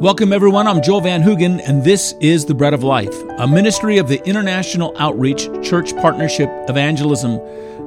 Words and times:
Welcome, 0.00 0.32
everyone. 0.32 0.68
I'm 0.68 0.80
Joel 0.80 1.00
Van 1.00 1.20
Hoogen, 1.22 1.60
and 1.66 1.82
this 1.82 2.14
is 2.20 2.44
The 2.44 2.54
Bread 2.54 2.72
of 2.72 2.84
Life, 2.84 3.20
a 3.38 3.48
ministry 3.48 3.98
of 3.98 4.06
the 4.06 4.24
International 4.24 4.94
Outreach 4.96 5.48
Church 5.60 5.92
Partnership 5.96 6.48
Evangelism. 6.68 7.38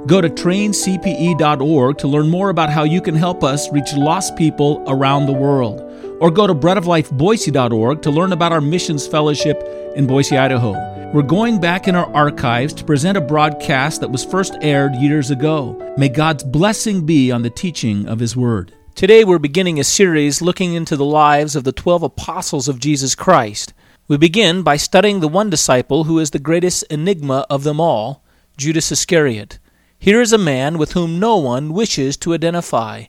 Go 0.07 0.19
to 0.19 0.27
traincpe.org 0.27 1.97
to 1.99 2.07
learn 2.09 2.29
more 2.29 2.49
about 2.49 2.69
how 2.69 2.83
you 2.83 2.99
can 2.99 3.15
help 3.15 3.45
us 3.45 3.71
reach 3.71 3.93
lost 3.93 4.35
people 4.35 4.83
around 4.87 5.25
the 5.25 5.31
world. 5.31 5.79
Or 6.19 6.29
go 6.29 6.47
to 6.47 6.53
breadoflifeboise.org 6.53 8.01
to 8.01 8.11
learn 8.11 8.33
about 8.33 8.51
our 8.51 8.59
missions 8.59 9.07
fellowship 9.07 9.63
in 9.95 10.05
Boise, 10.05 10.37
Idaho. 10.37 10.73
We're 11.13 11.21
going 11.21 11.61
back 11.61 11.87
in 11.87 11.95
our 11.95 12.13
archives 12.13 12.73
to 12.73 12.83
present 12.83 13.17
a 13.17 13.21
broadcast 13.21 14.01
that 14.01 14.11
was 14.11 14.25
first 14.25 14.57
aired 14.61 14.95
years 14.95 15.31
ago. 15.31 15.93
May 15.97 16.09
God's 16.09 16.43
blessing 16.43 17.05
be 17.05 17.31
on 17.31 17.43
the 17.43 17.49
teaching 17.49 18.05
of 18.05 18.19
His 18.19 18.35
Word. 18.35 18.73
Today 18.93 19.23
we're 19.23 19.39
beginning 19.39 19.79
a 19.79 19.83
series 19.83 20.43
looking 20.43 20.73
into 20.73 20.95
the 20.95 21.05
lives 21.05 21.55
of 21.55 21.63
the 21.63 21.71
12 21.71 22.03
apostles 22.03 22.67
of 22.67 22.77
Jesus 22.77 23.15
Christ. 23.15 23.73
We 24.07 24.17
begin 24.17 24.61
by 24.61 24.77
studying 24.77 25.21
the 25.21 25.27
one 25.27 25.49
disciple 25.49 26.03
who 26.03 26.19
is 26.19 26.31
the 26.31 26.39
greatest 26.39 26.83
enigma 26.83 27.47
of 27.49 27.63
them 27.63 27.79
all, 27.79 28.23
Judas 28.57 28.91
Iscariot. 28.91 29.57
Here 29.97 30.21
is 30.21 30.33
a 30.33 30.37
man 30.37 30.77
with 30.77 30.91
whom 30.91 31.19
no 31.19 31.37
one 31.37 31.73
wishes 31.73 32.15
to 32.17 32.33
identify. 32.33 33.05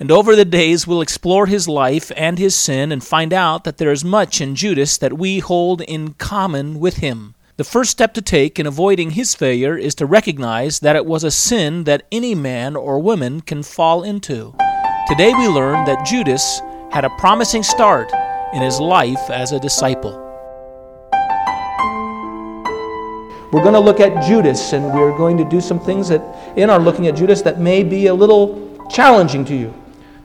And 0.00 0.10
over 0.10 0.34
the 0.34 0.46
days 0.46 0.86
we'll 0.86 1.02
explore 1.02 1.46
his 1.46 1.68
life 1.68 2.10
and 2.16 2.38
his 2.38 2.54
sin 2.54 2.90
and 2.90 3.04
find 3.04 3.34
out 3.34 3.64
that 3.64 3.76
there 3.76 3.92
is 3.92 4.04
much 4.04 4.40
in 4.40 4.54
Judas 4.54 4.96
that 4.96 5.18
we 5.18 5.40
hold 5.40 5.82
in 5.82 6.14
common 6.14 6.80
with 6.80 6.98
him. 6.98 7.34
The 7.56 7.64
first 7.64 7.90
step 7.90 8.14
to 8.14 8.22
take 8.22 8.58
in 8.58 8.66
avoiding 8.66 9.10
his 9.10 9.34
failure 9.34 9.76
is 9.76 9.94
to 9.96 10.06
recognize 10.06 10.78
that 10.80 10.96
it 10.96 11.04
was 11.04 11.22
a 11.22 11.30
sin 11.30 11.84
that 11.84 12.06
any 12.10 12.34
man 12.34 12.76
or 12.76 12.98
woman 12.98 13.42
can 13.42 13.62
fall 13.62 14.02
into. 14.02 14.54
Today 15.06 15.34
we 15.34 15.48
learn 15.48 15.84
that 15.84 16.06
Judas 16.06 16.62
had 16.90 17.04
a 17.04 17.10
promising 17.10 17.62
start 17.62 18.10
in 18.54 18.62
his 18.62 18.80
life 18.80 19.28
as 19.28 19.52
a 19.52 19.60
disciple. 19.60 20.12
We're 23.52 23.62
going 23.62 23.74
to 23.74 23.80
look 23.80 24.00
at 24.00 24.26
Judas, 24.26 24.72
and 24.72 24.94
we're 24.94 25.14
going 25.14 25.36
to 25.36 25.44
do 25.44 25.60
some 25.60 25.78
things 25.78 26.08
that, 26.08 26.22
in 26.56 26.70
our 26.70 26.78
looking 26.78 27.06
at 27.06 27.16
Judas, 27.16 27.42
that 27.42 27.60
may 27.60 27.82
be 27.82 28.06
a 28.06 28.14
little 28.14 28.88
challenging 28.90 29.44
to 29.44 29.54
you. 29.54 29.74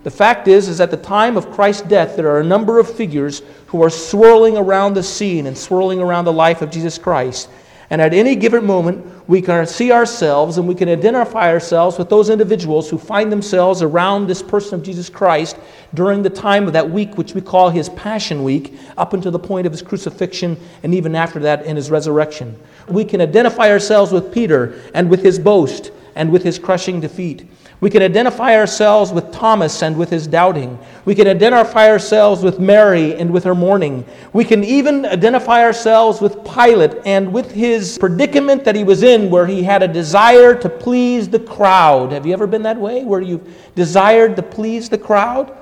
The 0.04 0.12
fact 0.12 0.48
is, 0.48 0.70
is 0.70 0.80
at 0.80 0.92
the 0.92 0.98
time 0.98 1.36
of 1.36 1.52
Christ's 1.52 1.82
death, 1.82 2.16
there 2.16 2.30
are 2.30 2.40
a 2.40 2.46
number 2.46 2.80
of 2.80 2.90
figures 2.90 3.42
who 3.68 3.84
are 3.84 3.90
swirling 3.90 4.56
around 4.56 4.94
the 4.94 5.04
scene 5.04 5.46
and 5.48 5.58
swirling 5.58 6.00
around 6.00 6.24
the 6.24 6.32
life 6.32 6.62
of 6.62 6.72
Jesus 6.72 6.98
Christ. 6.98 7.50
And 7.92 8.02
at 8.02 8.14
any 8.14 8.36
given 8.36 8.66
moment, 8.66 9.04
we 9.28 9.42
can 9.42 9.66
see 9.66 9.92
ourselves 9.92 10.58
and 10.58 10.68
we 10.68 10.76
can 10.76 10.90
identify 10.90 11.52
ourselves 11.52 11.98
with 11.98 12.10
those 12.10 12.30
individuals 12.30 12.90
who 12.90 13.00
find 13.00 13.32
themselves 13.32 13.82
around 13.82 14.28
this 14.28 14.44
person 14.44 14.76
of 14.76 14.86
Jesus 14.86 15.10
Christ 15.10 15.58
during 15.96 16.22
the 16.22 16.30
time 16.30 16.68
of 16.68 16.74
that 16.74 16.90
week, 16.90 17.18
which 17.18 17.34
we 17.34 17.42
call 17.42 17.72
his 17.72 17.90
Passion 17.90 18.44
Week, 18.44 18.78
up 18.98 19.14
until 19.14 19.32
the 19.32 19.40
point 19.40 19.66
of 19.66 19.74
his 19.74 19.82
crucifixion 19.82 20.56
and 20.84 20.94
even 20.94 21.16
after 21.16 21.40
that 21.40 21.66
in 21.66 21.76
his 21.76 21.90
resurrection. 21.90 22.56
We 22.88 23.06
can 23.06 23.22
identify 23.22 23.72
ourselves 23.72 24.12
with 24.12 24.32
Peter 24.32 24.80
and 24.94 25.10
with 25.10 25.24
his 25.24 25.40
boast 25.40 25.92
and 26.16 26.32
with 26.32 26.44
his 26.44 26.60
crushing 26.60 27.00
defeat. 27.00 27.50
We 27.82 27.90
can 27.90 28.04
identify 28.04 28.58
ourselves 28.58 29.14
with 29.14 29.32
Thomas 29.32 29.82
and 29.84 29.98
with 29.98 30.10
his 30.10 30.28
doubting. 30.28 30.78
We 31.06 31.16
can 31.16 31.28
identify 31.28 31.90
ourselves 31.90 32.44
with 32.44 32.60
Mary 32.60 33.16
and 33.16 33.32
with 33.32 33.46
her 33.46 33.56
mourning. 33.56 34.06
We 34.34 34.44
can 34.44 34.66
even 34.66 35.06
identify 35.06 35.64
ourselves 35.64 36.20
with 36.20 36.44
Pilate 36.44 36.98
and 37.06 37.32
with 37.32 37.52
his 37.52 37.98
predicament 37.98 38.66
that 38.66 38.76
he 38.76 38.84
was 38.84 39.02
in, 39.02 39.30
where 39.30 39.48
he 39.48 39.64
had 39.64 39.82
a 39.82 39.88
desire 39.88 40.54
to 40.56 40.68
please 40.68 41.30
the 41.30 41.40
crowd. 41.40 42.12
Have 42.12 42.26
you 42.26 42.34
ever 42.34 42.48
been 42.48 42.64
that 42.64 42.78
way, 42.78 43.06
where 43.06 43.22
you've 43.22 43.48
desired 43.76 44.36
to 44.36 44.44
please 44.44 44.90
the 44.90 44.98
crowd? 44.98 45.56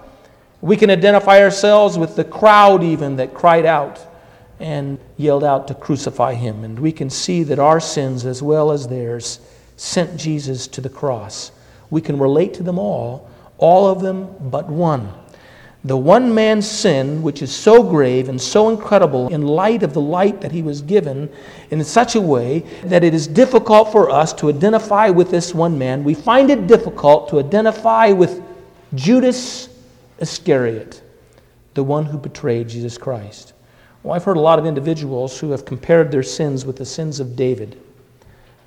We 0.61 0.75
can 0.75 0.89
identify 0.89 1.43
ourselves 1.43 1.99
with 1.99 2.15
the 2.15 2.23
crowd, 2.23 2.83
even 2.83 3.17
that 3.17 3.35
cried 3.35 3.65
out 3.65 3.99
and 4.59 4.97
yelled 5.17 5.43
out 5.43 5.67
to 5.67 5.75
crucify 5.75 6.33
him. 6.33 6.63
And 6.63 6.79
we 6.79 6.91
can 6.91 7.11
see 7.11 7.43
that 7.43 7.59
our 7.59 7.79
sins, 7.79 8.25
as 8.25 8.41
well 8.41 8.71
as 8.71 8.87
theirs, 8.87 9.39
sent 9.75 10.17
Jesus 10.17 10.65
to 10.69 10.81
the 10.81 10.89
cross 10.89 11.51
we 11.89 12.01
can 12.01 12.19
relate 12.19 12.53
to 12.55 12.63
them 12.63 12.79
all, 12.79 13.29
all 13.57 13.87
of 13.87 14.01
them 14.01 14.33
but 14.39 14.67
one. 14.67 15.11
The 15.83 15.95
one 15.95 16.33
man's 16.33 16.69
sin, 16.69 17.21
which 17.21 17.41
is 17.41 17.55
so 17.55 17.81
grave 17.81 18.27
and 18.27 18.41
so 18.41 18.69
incredible 18.69 19.29
in 19.29 19.43
light 19.43 19.83
of 19.83 19.93
the 19.93 20.01
light 20.01 20.41
that 20.41 20.51
he 20.51 20.61
was 20.61 20.81
given, 20.81 21.29
in 21.71 21.83
such 21.83 22.15
a 22.15 22.21
way 22.21 22.59
that 22.83 23.03
it 23.03 23.13
is 23.13 23.25
difficult 23.25 23.91
for 23.91 24.09
us 24.09 24.33
to 24.33 24.49
identify 24.49 25.09
with 25.09 25.31
this 25.31 25.53
one 25.53 25.77
man. 25.77 26.03
We 26.03 26.13
find 26.13 26.49
it 26.49 26.67
difficult 26.67 27.29
to 27.29 27.39
identify 27.39 28.11
with 28.11 28.41
Judas 28.95 29.69
Iscariot, 30.19 31.01
the 31.73 31.83
one 31.83 32.05
who 32.05 32.17
betrayed 32.17 32.67
Jesus 32.67 32.97
Christ. 32.97 33.53
Well, 34.03 34.13
I've 34.13 34.23
heard 34.23 34.37
a 34.37 34.41
lot 34.41 34.59
of 34.59 34.65
individuals 34.65 35.39
who 35.39 35.51
have 35.51 35.63
compared 35.63 36.11
their 36.11 36.23
sins 36.23 36.65
with 36.65 36.75
the 36.75 36.85
sins 36.85 37.19
of 37.19 37.35
David, 37.35 37.79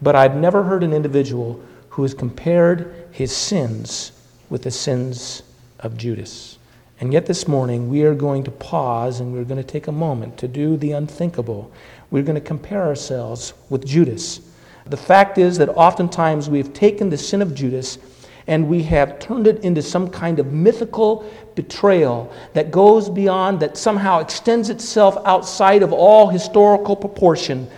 but 0.00 0.14
I've 0.14 0.36
never 0.36 0.62
heard 0.62 0.82
an 0.82 0.92
individual 0.92 1.60
who 1.90 2.02
has 2.02 2.14
compared 2.14 3.06
his 3.12 3.36
sins 3.36 4.12
with 4.48 4.62
the 4.62 4.70
sins 4.70 5.42
of 5.80 5.96
Judas. 5.96 6.58
And 7.00 7.12
yet, 7.12 7.26
this 7.26 7.48
morning, 7.48 7.88
we 7.88 8.02
are 8.02 8.14
going 8.14 8.44
to 8.44 8.50
pause 8.50 9.20
and 9.20 9.32
we're 9.32 9.44
going 9.44 9.62
to 9.62 9.66
take 9.66 9.86
a 9.86 9.92
moment 9.92 10.36
to 10.38 10.48
do 10.48 10.76
the 10.76 10.92
unthinkable. 10.92 11.72
We're 12.10 12.22
going 12.22 12.34
to 12.34 12.40
compare 12.40 12.82
ourselves 12.82 13.54
with 13.70 13.86
Judas. 13.86 14.40
The 14.86 14.96
fact 14.96 15.38
is 15.38 15.56
that 15.58 15.70
oftentimes 15.70 16.50
we've 16.50 16.72
taken 16.74 17.08
the 17.08 17.16
sin 17.16 17.40
of 17.40 17.54
Judas 17.54 17.98
and 18.46 18.68
we 18.68 18.82
have 18.82 19.18
turned 19.18 19.46
it 19.46 19.62
into 19.64 19.80
some 19.80 20.10
kind 20.10 20.38
of 20.38 20.52
mythical 20.52 21.30
betrayal 21.54 22.32
that 22.52 22.70
goes 22.70 23.08
beyond, 23.08 23.60
that 23.60 23.76
somehow 23.76 24.18
extends 24.18 24.70
itself 24.70 25.16
outside 25.24 25.82
of 25.82 25.92
all 25.92 26.28
historical 26.28 26.96
proportion. 26.96 27.68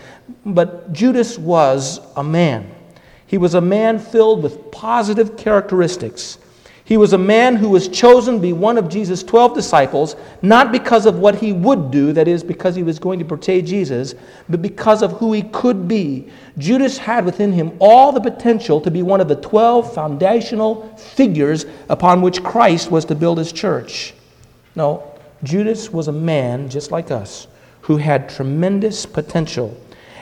But 0.46 0.92
Judas 0.92 1.38
was 1.38 2.00
a 2.16 2.24
man. 2.24 2.74
He 3.32 3.38
was 3.38 3.54
a 3.54 3.62
man 3.62 3.98
filled 3.98 4.42
with 4.42 4.70
positive 4.70 5.38
characteristics. 5.38 6.36
He 6.84 6.98
was 6.98 7.14
a 7.14 7.18
man 7.18 7.56
who 7.56 7.70
was 7.70 7.88
chosen 7.88 8.34
to 8.34 8.40
be 8.42 8.52
one 8.52 8.76
of 8.76 8.90
Jesus' 8.90 9.22
12 9.22 9.54
disciples, 9.54 10.16
not 10.42 10.70
because 10.70 11.06
of 11.06 11.18
what 11.18 11.36
he 11.36 11.50
would 11.50 11.90
do, 11.90 12.12
that 12.12 12.28
is, 12.28 12.44
because 12.44 12.76
he 12.76 12.82
was 12.82 12.98
going 12.98 13.18
to 13.20 13.24
portray 13.24 13.62
Jesus, 13.62 14.14
but 14.50 14.60
because 14.60 15.00
of 15.00 15.12
who 15.12 15.32
he 15.32 15.44
could 15.44 15.88
be. 15.88 16.28
Judas 16.58 16.98
had 16.98 17.24
within 17.24 17.54
him 17.54 17.72
all 17.78 18.12
the 18.12 18.20
potential 18.20 18.82
to 18.82 18.90
be 18.90 19.00
one 19.00 19.22
of 19.22 19.28
the 19.28 19.36
12 19.36 19.94
foundational 19.94 20.94
figures 20.98 21.64
upon 21.88 22.20
which 22.20 22.42
Christ 22.42 22.90
was 22.90 23.06
to 23.06 23.14
build 23.14 23.38
his 23.38 23.50
church. 23.50 24.12
No, 24.76 25.10
Judas 25.42 25.90
was 25.90 26.08
a 26.08 26.12
man 26.12 26.68
just 26.68 26.90
like 26.90 27.10
us 27.10 27.46
who 27.80 27.96
had 27.96 28.28
tremendous 28.28 29.06
potential 29.06 29.74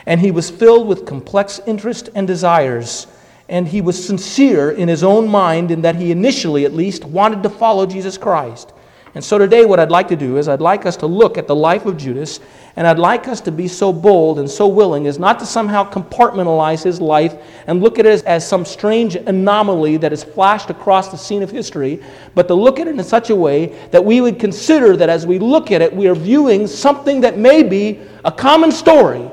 and 0.05 0.19
he 0.19 0.31
was 0.31 0.49
filled 0.49 0.87
with 0.87 1.05
complex 1.05 1.59
interest 1.65 2.09
and 2.15 2.27
desires. 2.27 3.07
And 3.49 3.67
he 3.67 3.81
was 3.81 4.05
sincere 4.05 4.71
in 4.71 4.87
his 4.87 5.03
own 5.03 5.27
mind 5.27 5.71
in 5.71 5.81
that 5.81 5.95
he 5.95 6.11
initially, 6.11 6.65
at 6.65 6.73
least, 6.73 7.03
wanted 7.03 7.43
to 7.43 7.49
follow 7.49 7.85
Jesus 7.85 8.17
Christ. 8.17 8.73
And 9.13 9.21
so 9.21 9.37
today, 9.37 9.65
what 9.65 9.77
I'd 9.77 9.91
like 9.91 10.07
to 10.07 10.15
do 10.15 10.37
is 10.37 10.47
I'd 10.47 10.61
like 10.61 10.85
us 10.85 10.95
to 10.97 11.05
look 11.05 11.37
at 11.37 11.45
the 11.45 11.55
life 11.55 11.85
of 11.85 11.97
Judas, 11.97 12.39
and 12.77 12.87
I'd 12.87 12.97
like 12.97 13.27
us 13.27 13.41
to 13.41 13.51
be 13.51 13.67
so 13.67 13.91
bold 13.91 14.39
and 14.39 14.49
so 14.49 14.67
willing 14.67 15.05
as 15.05 15.19
not 15.19 15.37
to 15.39 15.45
somehow 15.45 15.89
compartmentalize 15.89 16.81
his 16.81 17.01
life 17.01 17.35
and 17.67 17.81
look 17.81 17.99
at 17.99 18.05
it 18.05 18.23
as 18.23 18.47
some 18.47 18.63
strange 18.63 19.15
anomaly 19.15 19.97
that 19.97 20.13
has 20.13 20.23
flashed 20.23 20.69
across 20.69 21.09
the 21.09 21.17
scene 21.17 21.43
of 21.43 21.51
history, 21.51 22.01
but 22.35 22.47
to 22.47 22.53
look 22.53 22.79
at 22.79 22.87
it 22.87 22.97
in 22.97 23.03
such 23.03 23.31
a 23.31 23.35
way 23.35 23.65
that 23.91 24.03
we 24.03 24.21
would 24.21 24.39
consider 24.39 24.95
that 24.95 25.09
as 25.09 25.27
we 25.27 25.39
look 25.39 25.71
at 25.71 25.81
it, 25.81 25.93
we 25.93 26.07
are 26.07 26.15
viewing 26.15 26.65
something 26.65 27.19
that 27.19 27.37
may 27.37 27.63
be 27.63 27.99
a 28.23 28.31
common 28.31 28.71
story 28.71 29.29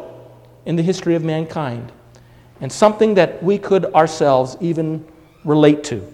in 0.69 0.77
the 0.77 0.83
history 0.83 1.15
of 1.15 1.25
mankind 1.25 1.91
and 2.61 2.71
something 2.71 3.15
that 3.15 3.43
we 3.43 3.57
could 3.57 3.87
ourselves 3.95 4.55
even 4.61 5.03
relate 5.43 5.83
to. 5.83 6.07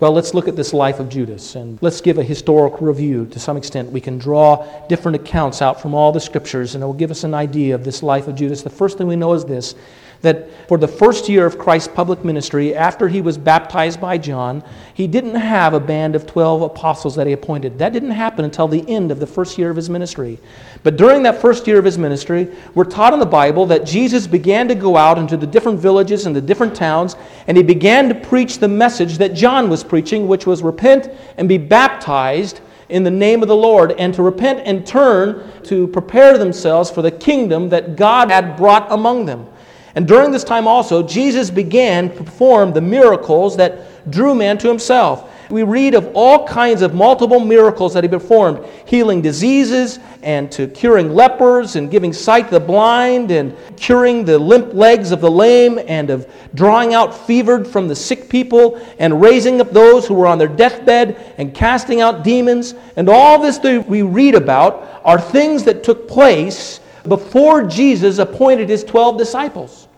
Well, 0.00 0.12
let's 0.12 0.32
look 0.32 0.48
at 0.48 0.56
this 0.56 0.72
life 0.72 1.00
of 1.00 1.10
Judas 1.10 1.54
and 1.54 1.78
let's 1.82 2.00
give 2.00 2.16
a 2.16 2.22
historical 2.22 2.86
review 2.86 3.26
to 3.26 3.38
some 3.38 3.58
extent. 3.58 3.92
We 3.92 4.00
can 4.00 4.16
draw 4.16 4.66
different 4.88 5.16
accounts 5.16 5.60
out 5.60 5.82
from 5.82 5.94
all 5.94 6.12
the 6.12 6.20
scriptures 6.20 6.74
and 6.74 6.82
it 6.82 6.86
will 6.86 6.94
give 6.94 7.10
us 7.10 7.24
an 7.24 7.34
idea 7.34 7.74
of 7.74 7.84
this 7.84 8.02
life 8.02 8.26
of 8.26 8.36
Judas. 8.36 8.62
The 8.62 8.70
first 8.70 8.96
thing 8.96 9.06
we 9.06 9.16
know 9.16 9.34
is 9.34 9.44
this 9.44 9.74
that 10.24 10.68
for 10.68 10.76
the 10.76 10.88
first 10.88 11.28
year 11.28 11.46
of 11.46 11.56
Christ's 11.58 11.88
public 11.88 12.24
ministry, 12.24 12.74
after 12.74 13.06
he 13.06 13.20
was 13.20 13.38
baptized 13.38 14.00
by 14.00 14.18
John, 14.18 14.64
he 14.94 15.06
didn't 15.06 15.36
have 15.36 15.72
a 15.72 15.80
band 15.80 16.16
of 16.16 16.26
12 16.26 16.62
apostles 16.62 17.14
that 17.14 17.26
he 17.26 17.32
appointed. 17.32 17.78
That 17.78 17.92
didn't 17.92 18.10
happen 18.10 18.44
until 18.44 18.66
the 18.66 18.84
end 18.88 19.12
of 19.12 19.20
the 19.20 19.26
first 19.26 19.56
year 19.56 19.70
of 19.70 19.76
his 19.76 19.88
ministry. 19.88 20.40
But 20.82 20.96
during 20.96 21.22
that 21.22 21.40
first 21.40 21.66
year 21.66 21.78
of 21.78 21.84
his 21.84 21.96
ministry, 21.96 22.52
we're 22.74 22.84
taught 22.84 23.12
in 23.12 23.20
the 23.20 23.26
Bible 23.26 23.66
that 23.66 23.86
Jesus 23.86 24.26
began 24.26 24.66
to 24.68 24.74
go 24.74 24.96
out 24.96 25.18
into 25.18 25.36
the 25.36 25.46
different 25.46 25.78
villages 25.78 26.26
and 26.26 26.34
the 26.34 26.40
different 26.40 26.74
towns, 26.74 27.16
and 27.46 27.56
he 27.56 27.62
began 27.62 28.08
to 28.08 28.14
preach 28.14 28.58
the 28.58 28.68
message 28.68 29.18
that 29.18 29.34
John 29.34 29.70
was 29.70 29.84
preaching, 29.84 30.26
which 30.26 30.46
was 30.46 30.62
repent 30.62 31.10
and 31.38 31.48
be 31.48 31.58
baptized 31.58 32.60
in 32.88 33.02
the 33.02 33.10
name 33.10 33.42
of 33.42 33.48
the 33.48 33.56
Lord 33.56 33.92
and 33.92 34.12
to 34.14 34.22
repent 34.22 34.60
and 34.64 34.86
turn 34.86 35.50
to 35.64 35.88
prepare 35.88 36.38
themselves 36.38 36.90
for 36.90 37.02
the 37.02 37.10
kingdom 37.10 37.68
that 37.70 37.96
God 37.96 38.30
had 38.30 38.56
brought 38.56 38.90
among 38.92 39.26
them. 39.26 39.46
And 39.94 40.08
during 40.08 40.32
this 40.32 40.44
time 40.44 40.66
also, 40.66 41.02
Jesus 41.02 41.50
began 41.50 42.10
to 42.10 42.24
perform 42.24 42.72
the 42.72 42.80
miracles 42.80 43.56
that 43.56 44.10
drew 44.10 44.34
man 44.34 44.58
to 44.58 44.68
himself. 44.68 45.30
We 45.50 45.62
read 45.62 45.94
of 45.94 46.10
all 46.14 46.46
kinds 46.46 46.82
of 46.82 46.94
multiple 46.94 47.38
miracles 47.38 47.92
that 47.94 48.02
he 48.02 48.08
performed, 48.08 48.64
healing 48.86 49.20
diseases 49.20 49.98
and 50.22 50.50
to 50.52 50.66
curing 50.68 51.10
lepers 51.10 51.76
and 51.76 51.90
giving 51.90 52.12
sight 52.12 52.46
to 52.46 52.52
the 52.52 52.60
blind 52.60 53.30
and 53.30 53.54
curing 53.76 54.24
the 54.24 54.38
limp 54.38 54.72
legs 54.72 55.12
of 55.12 55.20
the 55.20 55.30
lame 55.30 55.78
and 55.86 56.10
of 56.10 56.26
drawing 56.54 56.94
out 56.94 57.14
fevered 57.14 57.68
from 57.68 57.88
the 57.88 57.94
sick 57.94 58.28
people 58.28 58.80
and 58.98 59.20
raising 59.20 59.60
up 59.60 59.70
those 59.70 60.06
who 60.06 60.14
were 60.14 60.26
on 60.26 60.38
their 60.38 60.48
deathbed 60.48 61.34
and 61.36 61.54
casting 61.54 62.00
out 62.00 62.24
demons. 62.24 62.74
And 62.96 63.08
all 63.08 63.38
this 63.38 63.58
that 63.58 63.86
we 63.86 64.02
read 64.02 64.34
about 64.34 65.02
are 65.04 65.20
things 65.20 65.64
that 65.64 65.84
took 65.84 66.08
place 66.08 66.80
before 67.08 67.62
Jesus 67.62 68.18
appointed 68.18 68.68
his 68.68 68.84
12 68.84 69.18
disciples. 69.18 69.88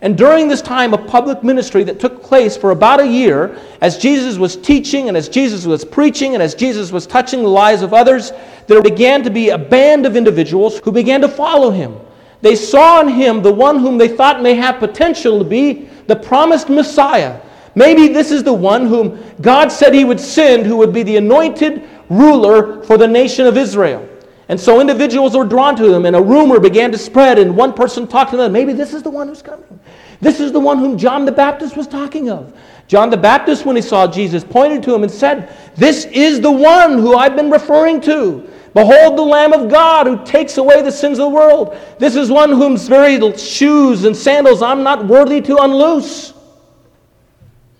And 0.00 0.18
during 0.18 0.48
this 0.48 0.60
time 0.60 0.92
of 0.92 1.06
public 1.06 1.42
ministry 1.42 1.82
that 1.84 1.98
took 1.98 2.22
place 2.22 2.56
for 2.56 2.72
about 2.72 3.00
a 3.00 3.06
year, 3.06 3.58
as 3.80 3.96
Jesus 3.96 4.36
was 4.36 4.54
teaching 4.54 5.08
and 5.08 5.16
as 5.16 5.28
Jesus 5.28 5.64
was 5.64 5.84
preaching 5.84 6.34
and 6.34 6.42
as 6.42 6.54
Jesus 6.54 6.92
was 6.92 7.06
touching 7.06 7.42
the 7.42 7.48
lives 7.48 7.80
of 7.80 7.94
others, 7.94 8.32
there 8.66 8.82
began 8.82 9.22
to 9.22 9.30
be 9.30 9.48
a 9.48 9.58
band 9.58 10.04
of 10.04 10.14
individuals 10.14 10.78
who 10.80 10.92
began 10.92 11.20
to 11.22 11.28
follow 11.28 11.70
him. 11.70 11.96
They 12.42 12.54
saw 12.54 13.00
in 13.00 13.08
him 13.08 13.40
the 13.40 13.52
one 13.52 13.78
whom 13.78 13.96
they 13.96 14.08
thought 14.08 14.42
may 14.42 14.54
have 14.54 14.78
potential 14.78 15.38
to 15.38 15.44
be 15.44 15.88
the 16.06 16.16
promised 16.16 16.68
Messiah. 16.68 17.40
Maybe 17.74 18.08
this 18.08 18.30
is 18.30 18.44
the 18.44 18.52
one 18.52 18.86
whom 18.86 19.18
God 19.40 19.72
said 19.72 19.94
he 19.94 20.04
would 20.04 20.20
send, 20.20 20.66
who 20.66 20.76
would 20.76 20.92
be 20.92 21.02
the 21.02 21.16
anointed 21.16 21.82
ruler 22.10 22.82
for 22.84 22.98
the 22.98 23.08
nation 23.08 23.46
of 23.46 23.56
Israel. 23.56 24.06
And 24.48 24.60
so 24.60 24.80
individuals 24.80 25.36
were 25.36 25.44
drawn 25.44 25.74
to 25.76 25.88
them, 25.88 26.04
and 26.04 26.14
a 26.14 26.20
rumor 26.20 26.60
began 26.60 26.92
to 26.92 26.98
spread, 26.98 27.38
and 27.38 27.56
one 27.56 27.72
person 27.72 28.06
talked 28.06 28.30
to 28.32 28.36
them. 28.36 28.52
Maybe 28.52 28.72
this 28.72 28.92
is 28.92 29.02
the 29.02 29.10
one 29.10 29.28
who's 29.28 29.42
coming. 29.42 29.80
This 30.20 30.38
is 30.38 30.52
the 30.52 30.60
one 30.60 30.78
whom 30.78 30.98
John 30.98 31.24
the 31.24 31.32
Baptist 31.32 31.76
was 31.76 31.86
talking 31.86 32.30
of. 32.30 32.52
John 32.86 33.08
the 33.08 33.16
Baptist, 33.16 33.64
when 33.64 33.76
he 33.76 33.82
saw 33.82 34.06
Jesus, 34.06 34.44
pointed 34.44 34.82
to 34.82 34.94
him 34.94 35.02
and 35.02 35.10
said, 35.10 35.54
This 35.76 36.04
is 36.06 36.40
the 36.40 36.50
one 36.50 36.98
who 36.98 37.16
I've 37.16 37.36
been 37.36 37.50
referring 37.50 38.00
to. 38.02 38.48
Behold 38.74 39.16
the 39.16 39.22
Lamb 39.22 39.52
of 39.52 39.70
God 39.70 40.06
who 40.06 40.24
takes 40.24 40.58
away 40.58 40.82
the 40.82 40.90
sins 40.90 41.18
of 41.18 41.30
the 41.30 41.36
world. 41.36 41.78
This 41.98 42.16
is 42.16 42.30
one 42.30 42.50
whose 42.50 42.88
very 42.88 43.36
shoes 43.38 44.04
and 44.04 44.16
sandals 44.16 44.62
I'm 44.62 44.82
not 44.82 45.06
worthy 45.06 45.40
to 45.42 45.58
unloose. 45.58 46.34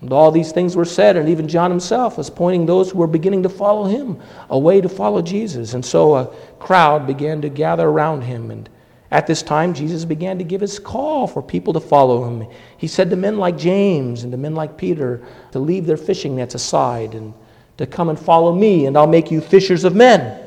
And 0.05 0.13
all 0.13 0.29
these 0.29 0.51
things 0.51 0.75
were 0.75 0.85
said, 0.85 1.17
and 1.17 1.27
even 1.29 1.47
John 1.47 1.71
himself 1.71 2.19
was 2.19 2.29
pointing 2.29 2.67
those 2.67 2.91
who 2.91 2.99
were 2.99 3.07
beginning 3.07 3.41
to 3.41 3.49
follow 3.49 3.85
him 3.85 4.21
away 4.51 4.79
to 4.79 4.87
follow 4.87 5.19
Jesus. 5.23 5.73
And 5.73 5.83
so 5.83 6.13
a 6.13 6.27
crowd 6.59 7.07
began 7.07 7.41
to 7.41 7.49
gather 7.49 7.87
around 7.87 8.21
him. 8.21 8.51
And 8.51 8.69
at 9.09 9.25
this 9.25 9.41
time, 9.41 9.73
Jesus 9.73 10.05
began 10.05 10.37
to 10.37 10.43
give 10.43 10.61
his 10.61 10.77
call 10.77 11.25
for 11.25 11.41
people 11.41 11.73
to 11.73 11.79
follow 11.79 12.23
him. 12.23 12.47
He 12.77 12.85
said 12.85 13.09
to 13.09 13.15
men 13.15 13.39
like 13.39 13.57
James 13.57 14.21
and 14.21 14.31
to 14.31 14.37
men 14.37 14.53
like 14.53 14.77
Peter 14.77 15.25
to 15.53 15.57
leave 15.57 15.87
their 15.87 15.97
fishing 15.97 16.35
nets 16.35 16.53
aside 16.53 17.15
and 17.15 17.33
to 17.77 17.87
come 17.87 18.09
and 18.09 18.19
follow 18.19 18.53
me, 18.53 18.85
and 18.85 18.95
I'll 18.95 19.07
make 19.07 19.31
you 19.31 19.41
fishers 19.41 19.85
of 19.85 19.95
men. 19.95 20.39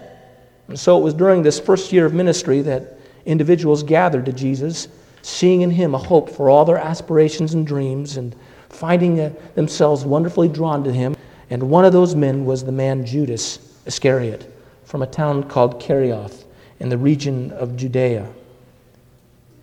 And 0.69 0.79
so 0.79 0.97
it 0.97 1.03
was 1.03 1.15
during 1.15 1.43
this 1.43 1.59
first 1.59 1.93
year 1.93 2.07
of 2.07 2.15
ministry 2.15 2.63
that 2.63 2.97
individuals 3.27 3.83
gathered 3.83 4.27
to 4.27 4.33
Jesus, 4.33 4.87
seeing 5.23 5.63
in 5.63 5.71
him 5.73 5.97
a 5.97 5.99
hope 5.99 6.31
for 6.31 6.49
all 6.49 6.65
their 6.65 6.79
aspirations 6.79 7.55
and 7.55 7.67
dreams 7.67 8.19
and 8.19 8.37
finding 8.71 9.21
uh, 9.21 9.33
themselves 9.55 10.05
wonderfully 10.05 10.49
drawn 10.49 10.85
to 10.85 10.93
him. 10.93 11.17
And 11.51 11.71
one 11.71 11.85
of 11.85 11.93
those 11.93 12.15
men 12.15 12.45
was 12.45 12.65
the 12.65 12.73
man 12.73 13.05
Judas 13.05 13.59
Iscariot 13.87 14.55
from 14.85 15.03
a 15.03 15.07
town 15.07 15.45
called 15.45 15.81
Kerioth 15.81 16.45
in 16.81 16.89
the 16.89 16.99
region 16.99 17.51
of 17.53 17.77
Judea. 17.77 18.29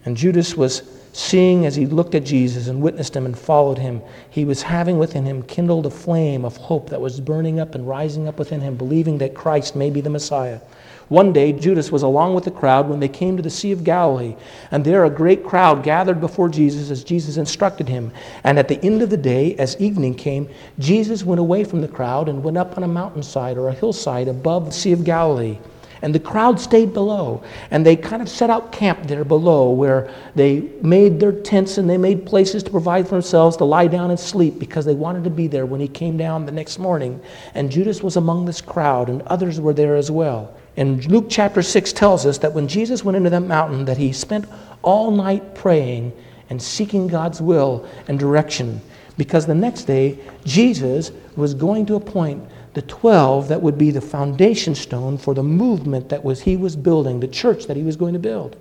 And 0.05 0.15
Judas 0.15 0.55
was 0.55 0.83
seeing 1.13 1.65
as 1.65 1.75
he 1.75 1.85
looked 1.85 2.13
at 2.13 2.25
Jesus 2.25 2.67
and 2.67 2.81
witnessed 2.81 3.15
him 3.15 3.25
and 3.25 3.37
followed 3.37 3.77
him, 3.77 4.01
he 4.29 4.43
was 4.43 4.61
having 4.61 4.99
within 4.99 5.23
him 5.23 5.41
kindled 5.43 5.85
a 5.85 5.89
flame 5.89 6.43
of 6.43 6.57
hope 6.57 6.89
that 6.89 6.99
was 6.99 7.21
burning 7.21 7.59
up 7.59 7.73
and 7.73 7.87
rising 7.87 8.27
up 8.27 8.37
within 8.37 8.59
him, 8.59 8.75
believing 8.75 9.17
that 9.19 9.33
Christ 9.33 9.75
may 9.75 9.89
be 9.89 10.01
the 10.01 10.09
Messiah. 10.09 10.59
One 11.07 11.33
day, 11.33 11.53
Judas 11.53 11.91
was 11.91 12.01
along 12.01 12.33
with 12.33 12.45
the 12.45 12.51
crowd 12.51 12.89
when 12.89 12.99
they 12.99 13.07
came 13.07 13.37
to 13.37 13.43
the 13.43 13.49
Sea 13.51 13.71
of 13.71 13.83
Galilee, 13.83 14.35
and 14.71 14.83
there 14.83 15.05
a 15.05 15.09
great 15.09 15.43
crowd 15.43 15.83
gathered 15.83 16.19
before 16.19 16.49
Jesus 16.49 16.89
as 16.89 17.03
Jesus 17.03 17.37
instructed 17.37 17.87
him. 17.87 18.11
And 18.43 18.57
at 18.57 18.67
the 18.67 18.83
end 18.83 19.03
of 19.03 19.11
the 19.11 19.17
day, 19.17 19.55
as 19.57 19.79
evening 19.79 20.15
came, 20.15 20.49
Jesus 20.79 21.23
went 21.23 21.39
away 21.39 21.63
from 21.63 21.81
the 21.81 21.87
crowd 21.87 22.27
and 22.27 22.43
went 22.43 22.57
up 22.57 22.75
on 22.75 22.83
a 22.83 22.87
mountainside 22.87 23.57
or 23.57 23.67
a 23.67 23.73
hillside 23.73 24.27
above 24.27 24.65
the 24.65 24.71
Sea 24.71 24.93
of 24.93 25.03
Galilee. 25.03 25.59
And 26.01 26.13
the 26.13 26.19
crowd 26.19 26.59
stayed 26.59 26.93
below. 26.93 27.43
And 27.71 27.85
they 27.85 27.95
kind 27.95 28.21
of 28.21 28.29
set 28.29 28.49
out 28.49 28.71
camp 28.71 29.07
there 29.07 29.23
below 29.23 29.71
where 29.71 30.13
they 30.35 30.61
made 30.81 31.19
their 31.19 31.31
tents 31.31 31.77
and 31.77 31.89
they 31.89 31.97
made 31.97 32.25
places 32.25 32.63
to 32.63 32.71
provide 32.71 33.07
for 33.07 33.15
themselves 33.15 33.57
to 33.57 33.65
lie 33.65 33.87
down 33.87 34.09
and 34.09 34.19
sleep 34.19 34.59
because 34.59 34.85
they 34.85 34.93
wanted 34.93 35.23
to 35.23 35.29
be 35.29 35.47
there 35.47 35.65
when 35.65 35.81
he 35.81 35.87
came 35.87 36.17
down 36.17 36.45
the 36.45 36.51
next 36.51 36.79
morning. 36.79 37.19
And 37.53 37.71
Judas 37.71 38.03
was 38.03 38.17
among 38.17 38.45
this 38.45 38.61
crowd, 38.61 39.09
and 39.09 39.21
others 39.23 39.59
were 39.59 39.73
there 39.73 39.95
as 39.95 40.11
well. 40.11 40.55
And 40.77 41.05
Luke 41.05 41.27
chapter 41.29 41.61
6 41.61 41.93
tells 41.93 42.25
us 42.25 42.37
that 42.39 42.53
when 42.53 42.67
Jesus 42.67 43.03
went 43.03 43.15
into 43.15 43.29
that 43.29 43.41
mountain, 43.41 43.85
that 43.85 43.97
he 43.97 44.11
spent 44.11 44.45
all 44.81 45.11
night 45.11 45.55
praying 45.55 46.11
and 46.49 46.61
seeking 46.61 47.07
God's 47.07 47.41
will 47.41 47.87
and 48.07 48.19
direction. 48.19 48.81
Because 49.17 49.45
the 49.45 49.55
next 49.55 49.83
day, 49.83 50.19
Jesus 50.43 51.11
was 51.35 51.53
going 51.53 51.85
to 51.85 51.95
appoint 51.95 52.43
the 52.75 52.81
12 52.83 53.47
that 53.47 53.61
would 53.61 53.77
be 53.77 53.89
the 53.89 54.01
foundation 54.01 54.75
stone 54.75 55.17
for 55.17 55.33
the 55.33 55.41
movement 55.41 56.09
that 56.09 56.23
was 56.23 56.41
he 56.41 56.57
was 56.57 56.75
building, 56.75 57.21
the 57.21 57.27
church 57.27 57.67
that 57.67 57.77
he 57.77 57.83
was 57.83 57.95
going 57.95 58.13
to 58.13 58.19
build. 58.19 58.57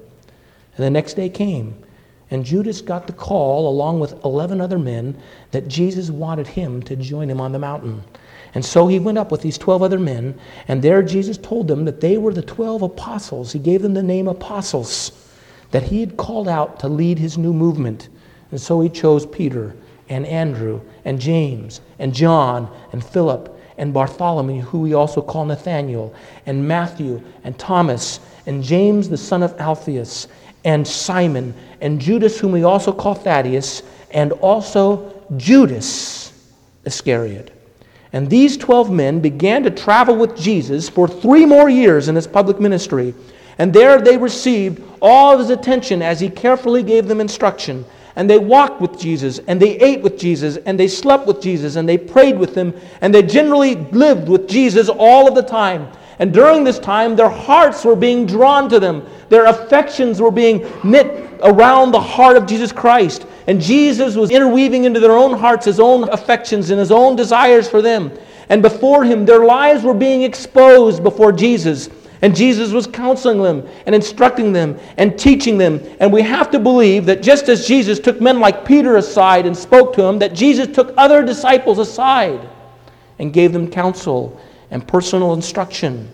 And 0.77 0.87
the 0.87 0.91
next 0.91 1.15
day 1.15 1.29
came, 1.29 1.75
and 2.31 2.45
Judas 2.45 2.81
got 2.81 3.07
the 3.07 3.13
call, 3.13 3.69
along 3.69 3.99
with 3.99 4.25
11 4.25 4.61
other 4.61 4.79
men, 4.79 5.17
that 5.51 5.69
Jesus 5.69 6.11
wanted 6.11 6.47
him 6.47 6.81
to 6.85 6.97
join 6.97 7.29
him 7.29 7.41
on 7.41 7.51
the 7.51 7.59
mountain. 7.59 8.03
And 8.55 8.65
so 8.65 8.87
he 8.87 9.01
went 9.01 9.19
up 9.19 9.33
with 9.33 9.43
these 9.43 9.59
12 9.59 9.83
other 9.83 9.99
men, 9.99 10.39
and 10.69 10.81
there 10.81 11.03
Jesus 11.03 11.37
told 11.37 11.67
them 11.67 11.85
that 11.85 12.01
they 12.01 12.17
were 12.17 12.33
the 12.33 12.43
12 12.43 12.83
apostles. 12.83 13.53
He 13.53 13.59
gave 13.59 13.83
them 13.83 13.95
the 13.95 14.03
name 14.03 14.29
apostles 14.29 15.29
that 15.73 15.83
he 15.83 15.99
had 15.99 16.17
called 16.17 16.47
out 16.47 16.79
to 16.81 16.89
lead 16.89 17.19
his 17.19 17.37
new 17.37 17.53
movement. 17.53 18.09
And 18.53 18.61
so 18.61 18.81
he 18.81 18.89
chose 18.89 19.27
Peter 19.27 19.75
and 20.09 20.25
Andrew 20.25 20.81
and 21.05 21.21
James 21.21 21.81
and 21.99 22.15
John 22.15 22.71
and 22.93 23.05
Philip 23.05 23.54
and 23.79 23.93
Bartholomew, 23.93 24.63
who 24.63 24.81
we 24.81 24.95
also 24.95 25.21
call 25.21 25.45
Nathaniel, 25.45 26.15
and 26.47 26.67
Matthew 26.67 27.23
and 27.43 27.59
Thomas 27.59 28.21
and 28.47 28.63
James 28.63 29.09
the 29.09 29.17
son 29.17 29.43
of 29.43 29.59
Alphaeus 29.61 30.29
and 30.65 30.87
Simon 30.87 31.55
and 31.81 32.01
Judas, 32.01 32.39
whom 32.39 32.53
we 32.53 32.65
also 32.65 32.93
call 32.93 33.15
Thaddeus, 33.15 33.83
and 34.11 34.33
also 34.33 35.23
Judas 35.37 36.33
Iscariot. 36.85 37.51
And 38.13 38.31
these 38.31 38.57
12 38.57 38.91
men 38.91 39.21
began 39.21 39.65
to 39.65 39.71
travel 39.71 40.15
with 40.17 40.37
Jesus 40.37 40.89
for 40.89 41.09
three 41.09 41.45
more 41.45 41.69
years 41.69 42.09
in 42.09 42.15
his 42.15 42.27
public 42.27 42.61
ministry. 42.61 43.13
And 43.59 43.73
there 43.73 44.01
they 44.01 44.17
received 44.17 44.83
all 45.03 45.33
of 45.33 45.41
his 45.41 45.51
attention 45.51 46.01
as 46.01 46.21
he 46.21 46.31
carefully 46.31 46.83
gave 46.83 47.09
them 47.09 47.21
instruction. 47.21 47.85
And 48.17 48.31
they 48.31 48.39
walked 48.39 48.81
with 48.81 48.99
Jesus, 48.99 49.41
and 49.49 49.61
they 49.61 49.77
ate 49.81 50.03
with 50.03 50.19
Jesus, 50.19 50.57
and 50.59 50.79
they 50.79 50.87
slept 50.87 51.27
with 51.27 51.41
Jesus, 51.41 51.77
and 51.77 51.89
they 51.89 51.99
prayed 51.99 52.39
with 52.39 52.55
him, 52.55 52.73
and 53.01 53.13
they 53.13 53.23
generally 53.23 53.75
lived 53.75 54.29
with 54.29 54.49
Jesus 54.49 54.89
all 54.89 55.27
of 55.27 55.35
the 55.35 55.43
time. 55.43 55.89
And 56.21 56.33
during 56.33 56.63
this 56.63 56.79
time, 56.79 57.17
their 57.17 57.29
hearts 57.29 57.85
were 57.85 57.97
being 57.97 58.25
drawn 58.25 58.69
to 58.69 58.79
them. 58.79 59.05
Their 59.31 59.47
affections 59.47 60.21
were 60.21 60.31
being 60.31 60.65
knit 60.85 61.41
around 61.43 61.91
the 61.91 62.01
heart 62.01 62.37
of 62.37 62.47
Jesus 62.47 62.71
Christ. 62.71 63.27
And 63.47 63.61
Jesus 63.61 64.15
was 64.15 64.31
interweaving 64.31 64.85
into 64.85 65.01
their 65.01 65.13
own 65.17 65.37
hearts 65.37 65.67
his 65.67 65.81
own 65.81 66.09
affections 66.11 66.71
and 66.71 66.79
his 66.79 66.93
own 66.93 67.17
desires 67.17 67.69
for 67.69 67.83
them. 67.83 68.13
And 68.49 68.63
before 68.63 69.05
him, 69.05 69.25
their 69.27 69.45
lives 69.45 69.83
were 69.83 69.95
being 69.95 70.23
exposed 70.23 71.03
before 71.03 71.33
Jesus. 71.33 71.89
And 72.23 72.35
Jesus 72.35 72.73
was 72.73 72.87
counseling 72.87 73.43
them 73.43 73.69
and 73.87 73.95
instructing 73.95 74.53
them 74.53 74.79
and 74.97 75.19
teaching 75.19 75.59
them. 75.59 75.81
And 76.01 76.13
we 76.13 76.23
have 76.23 76.51
to 76.53 76.59
believe 76.59 77.07
that 77.07 77.23
just 77.23 77.49
as 77.49 77.67
Jesus 77.67 77.99
took 77.99 78.21
men 78.21 78.41
like 78.41 78.65
Peter 78.65 78.97
aside 78.97 79.47
and 79.47 79.57
spoke 79.57 79.95
to 79.95 80.03
him, 80.03 80.19
that 80.21 80.35
Jesus 80.35 80.75
took 80.75 80.95
other 80.97 81.25
disciples 81.25 81.79
aside 81.79 82.49
and 83.19 83.33
gave 83.33 83.53
them 83.53 83.71
counsel 83.71 84.41
and 84.71 84.87
personal 84.87 85.35
instruction. 85.35 86.11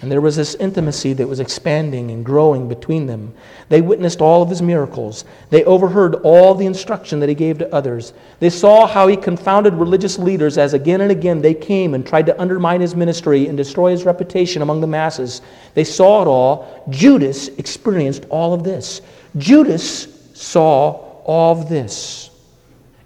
And 0.00 0.12
there 0.12 0.20
was 0.20 0.36
this 0.36 0.54
intimacy 0.54 1.12
that 1.14 1.26
was 1.26 1.40
expanding 1.40 2.12
and 2.12 2.24
growing 2.24 2.68
between 2.68 3.06
them. 3.06 3.34
They 3.68 3.80
witnessed 3.80 4.20
all 4.20 4.42
of 4.42 4.48
his 4.48 4.62
miracles. 4.62 5.24
They 5.50 5.64
overheard 5.64 6.14
all 6.22 6.54
the 6.54 6.66
instruction 6.66 7.18
that 7.18 7.28
he 7.28 7.34
gave 7.34 7.58
to 7.58 7.74
others. 7.74 8.12
They 8.38 8.50
saw 8.50 8.86
how 8.86 9.08
he 9.08 9.16
confounded 9.16 9.74
religious 9.74 10.16
leaders 10.16 10.56
as 10.56 10.72
again 10.72 11.00
and 11.00 11.10
again 11.10 11.42
they 11.42 11.52
came 11.54 11.94
and 11.94 12.06
tried 12.06 12.26
to 12.26 12.40
undermine 12.40 12.80
his 12.80 12.94
ministry 12.94 13.48
and 13.48 13.56
destroy 13.56 13.90
his 13.90 14.04
reputation 14.04 14.62
among 14.62 14.80
the 14.80 14.86
masses. 14.86 15.42
They 15.74 15.84
saw 15.84 16.22
it 16.22 16.28
all. 16.28 16.86
Judas 16.90 17.48
experienced 17.48 18.24
all 18.30 18.54
of 18.54 18.62
this. 18.62 19.00
Judas 19.36 20.06
saw 20.32 20.90
all 21.24 21.60
of 21.60 21.68
this. 21.68 22.27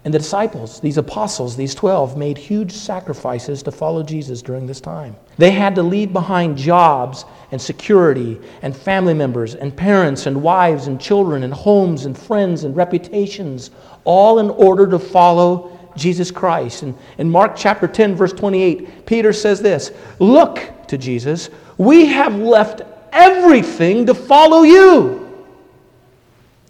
And 0.05 0.13
the 0.13 0.19
disciples, 0.19 0.81
these 0.81 0.97
apostles, 0.97 1.55
these 1.55 1.73
12, 1.73 2.17
made 2.17 2.37
huge 2.37 2.73
sacrifices 2.73 3.63
to 3.63 3.71
follow 3.71 4.03
Jesus 4.03 4.41
during 4.41 4.67
this 4.67 4.81
time. 4.81 5.15
They 5.37 5.51
had 5.51 5.75
to 5.75 5.83
leave 5.83 6.11
behind 6.11 6.57
jobs 6.57 7.23
and 7.51 7.61
security 7.61 8.39
and 8.63 8.75
family 8.75 9.13
members 9.13 9.55
and 9.55 9.75
parents 9.75 10.25
and 10.25 10.43
wives 10.43 10.87
and 10.87 10.99
children 10.99 11.43
and 11.43 11.53
homes 11.53 12.05
and 12.05 12.17
friends 12.17 12.65
and 12.65 12.75
reputations, 12.75 13.71
all 14.03 14.39
in 14.39 14.49
order 14.49 14.87
to 14.87 14.99
follow 14.99 15.79
Jesus 15.95 16.31
Christ. 16.31 16.83
And 16.83 16.97
in 17.17 17.29
Mark 17.29 17.53
chapter 17.55 17.87
10, 17.87 18.15
verse 18.15 18.33
28, 18.33 19.05
Peter 19.05 19.31
says 19.31 19.61
this 19.61 19.91
Look 20.19 20.69
to 20.87 20.97
Jesus, 20.97 21.49
we 21.77 22.07
have 22.07 22.35
left 22.35 22.81
everything 23.13 24.05
to 24.07 24.13
follow 24.13 24.63
you. 24.63 25.22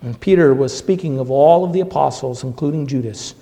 And 0.04 0.20
Peter 0.20 0.54
was 0.54 0.78
speaking 0.78 1.18
of 1.18 1.32
all 1.32 1.64
of 1.64 1.72
the 1.72 1.80
apostles, 1.80 2.44
including 2.44 2.86
Judas. 2.86 3.36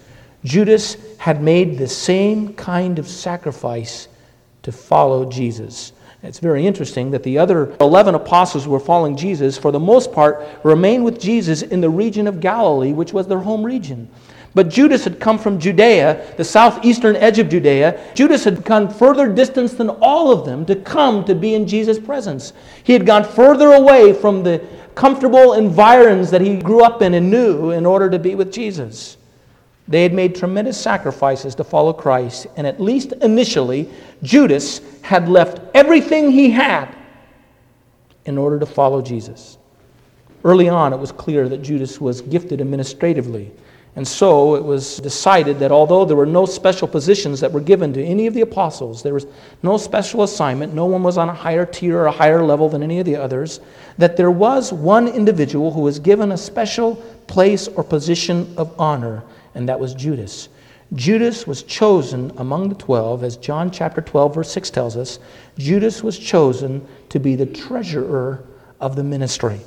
Judas 0.43 0.95
had 1.17 1.41
made 1.41 1.77
the 1.77 1.87
same 1.87 2.53
kind 2.53 2.99
of 2.99 3.07
sacrifice 3.07 4.07
to 4.61 4.71
follow 4.71 5.29
Jesus. 5.29 5.91
It's 6.23 6.37
very 6.37 6.67
interesting 6.67 7.09
that 7.11 7.23
the 7.23 7.39
other 7.39 7.75
11 7.81 8.13
apostles 8.13 8.65
who 8.65 8.69
were 8.69 8.79
following 8.79 9.17
Jesus, 9.17 9.57
for 9.57 9.71
the 9.71 9.79
most 9.79 10.11
part, 10.11 10.45
remained 10.63 11.03
with 11.03 11.19
Jesus 11.19 11.63
in 11.63 11.81
the 11.81 11.89
region 11.89 12.27
of 12.27 12.39
Galilee, 12.39 12.93
which 12.93 13.11
was 13.11 13.27
their 13.27 13.39
home 13.39 13.63
region. 13.63 14.07
But 14.53 14.69
Judas 14.69 15.03
had 15.03 15.19
come 15.19 15.39
from 15.39 15.59
Judea, 15.59 16.35
the 16.37 16.43
southeastern 16.43 17.15
edge 17.15 17.39
of 17.39 17.49
Judea. 17.49 17.99
Judas 18.13 18.43
had 18.43 18.65
gone 18.65 18.89
further 18.89 19.31
distance 19.31 19.73
than 19.73 19.89
all 19.89 20.29
of 20.29 20.45
them 20.45 20.65
to 20.65 20.75
come 20.75 21.23
to 21.25 21.33
be 21.33 21.55
in 21.55 21.65
Jesus' 21.65 21.97
presence. 21.97 22.51
He 22.83 22.93
had 22.93 23.05
gone 23.05 23.23
further 23.23 23.73
away 23.73 24.13
from 24.13 24.43
the 24.43 24.61
comfortable 24.95 25.53
environs 25.53 26.31
that 26.31 26.41
he 26.41 26.57
grew 26.57 26.83
up 26.83 27.01
in 27.01 27.13
and 27.13 27.29
knew 27.29 27.71
in 27.71 27.85
order 27.85 28.09
to 28.09 28.19
be 28.19 28.35
with 28.35 28.51
Jesus. 28.51 29.17
They 29.87 30.03
had 30.03 30.13
made 30.13 30.35
tremendous 30.35 30.79
sacrifices 30.79 31.55
to 31.55 31.63
follow 31.63 31.91
Christ, 31.91 32.47
and 32.55 32.65
at 32.65 32.79
least 32.79 33.13
initially, 33.21 33.89
Judas 34.23 34.81
had 35.01 35.27
left 35.27 35.59
everything 35.73 36.31
he 36.31 36.49
had 36.49 36.95
in 38.25 38.37
order 38.37 38.59
to 38.59 38.65
follow 38.65 39.01
Jesus. 39.01 39.57
Early 40.43 40.69
on, 40.69 40.93
it 40.93 40.97
was 40.97 41.11
clear 41.11 41.49
that 41.49 41.61
Judas 41.61 41.99
was 41.99 42.21
gifted 42.21 42.61
administratively. 42.61 43.51
And 43.95 44.07
so 44.07 44.55
it 44.55 44.63
was 44.63 44.97
decided 44.97 45.59
that 45.59 45.71
although 45.71 46.05
there 46.05 46.15
were 46.15 46.25
no 46.25 46.45
special 46.45 46.87
positions 46.87 47.41
that 47.41 47.51
were 47.51 47.59
given 47.59 47.91
to 47.93 48.03
any 48.03 48.25
of 48.25 48.33
the 48.33 48.41
apostles, 48.41 49.03
there 49.03 49.13
was 49.13 49.25
no 49.63 49.75
special 49.75 50.23
assignment, 50.23 50.73
no 50.73 50.85
one 50.85 51.03
was 51.03 51.17
on 51.17 51.27
a 51.27 51.33
higher 51.33 51.65
tier 51.65 51.97
or 51.97 52.05
a 52.05 52.11
higher 52.11 52.41
level 52.41 52.69
than 52.69 52.83
any 52.83 52.99
of 52.99 53.05
the 53.05 53.17
others, 53.17 53.59
that 53.97 54.15
there 54.15 54.31
was 54.31 54.71
one 54.71 55.09
individual 55.09 55.71
who 55.71 55.81
was 55.81 55.99
given 55.99 56.31
a 56.31 56.37
special 56.37 56.95
place 57.27 57.67
or 57.67 57.83
position 57.83 58.53
of 58.55 58.73
honor, 58.79 59.23
and 59.55 59.67
that 59.67 59.79
was 59.79 59.93
Judas. 59.93 60.47
Judas 60.93 61.45
was 61.45 61.63
chosen 61.63 62.31
among 62.37 62.69
the 62.69 62.75
twelve, 62.75 63.23
as 63.23 63.35
John 63.37 63.71
chapter 63.71 64.01
12, 64.01 64.35
verse 64.35 64.51
6 64.51 64.69
tells 64.69 64.97
us. 64.97 65.19
Judas 65.57 66.01
was 66.01 66.17
chosen 66.17 66.85
to 67.09 67.19
be 67.19 67.35
the 67.35 67.45
treasurer 67.45 68.43
of 68.79 68.95
the 68.95 69.03
ministry. 69.03 69.61